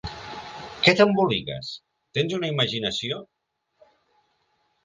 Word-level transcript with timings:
Què 0.85 0.93
t'emboliques?: 0.99 1.69
tens 2.19 2.33
una 2.39 2.51
imaginació...! 2.57 3.23